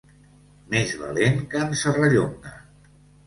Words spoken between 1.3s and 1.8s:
que en